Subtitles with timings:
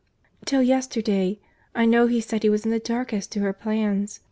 [0.47, 1.39] —Till yesterday,
[1.75, 4.19] I know he said he was in the dark as to her plans.